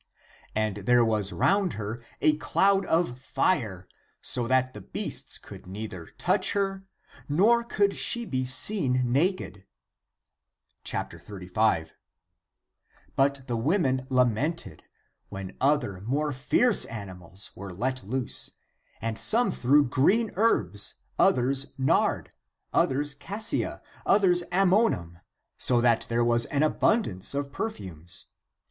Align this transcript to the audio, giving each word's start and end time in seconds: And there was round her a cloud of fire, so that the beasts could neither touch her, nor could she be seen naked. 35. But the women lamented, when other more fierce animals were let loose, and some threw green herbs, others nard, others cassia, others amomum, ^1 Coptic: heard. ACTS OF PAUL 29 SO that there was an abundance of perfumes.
And 0.55 0.77
there 0.77 1.05
was 1.05 1.31
round 1.31 1.73
her 1.73 2.01
a 2.21 2.35
cloud 2.37 2.87
of 2.87 3.19
fire, 3.19 3.87
so 4.19 4.47
that 4.47 4.73
the 4.73 4.81
beasts 4.81 5.37
could 5.37 5.67
neither 5.67 6.07
touch 6.07 6.53
her, 6.53 6.87
nor 7.29 7.63
could 7.63 7.95
she 7.95 8.25
be 8.25 8.43
seen 8.43 9.11
naked. 9.13 9.67
35. 10.83 11.93
But 13.15 13.45
the 13.45 13.55
women 13.55 14.07
lamented, 14.09 14.81
when 15.29 15.55
other 15.61 16.01
more 16.03 16.31
fierce 16.31 16.85
animals 16.85 17.51
were 17.53 17.71
let 17.71 18.03
loose, 18.03 18.49
and 19.03 19.19
some 19.19 19.51
threw 19.51 19.87
green 19.87 20.31
herbs, 20.35 20.95
others 21.19 21.75
nard, 21.77 22.31
others 22.73 23.13
cassia, 23.13 23.83
others 24.07 24.41
amomum, 24.51 24.71
^1 24.71 24.71
Coptic: 24.81 24.95
heard. 24.97 24.99
ACTS 24.99 24.99
OF 24.99 24.99
PAUL 24.99 24.99
29 24.99 25.21
SO 25.59 25.81
that 25.81 26.05
there 26.09 26.23
was 26.25 26.45
an 26.45 26.63
abundance 26.63 27.35
of 27.35 27.51
perfumes. 27.51 28.25